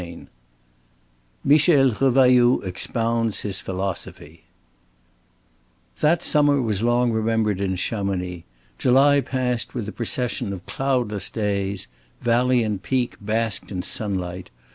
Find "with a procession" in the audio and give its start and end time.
9.75-10.53